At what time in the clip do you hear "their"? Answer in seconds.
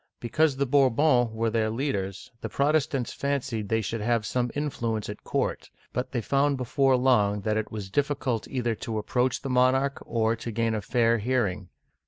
1.51-1.69